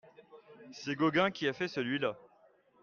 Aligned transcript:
C'est 0.73 0.95
Gauguin 0.95 1.29
qui 1.29 1.47
a 1.47 1.53
fait 1.53 1.67
celui-là... 1.67 2.17